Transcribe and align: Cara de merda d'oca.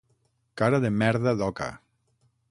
Cara 0.61 0.79
de 0.85 0.91
merda 1.01 1.33
d'oca. 1.43 1.67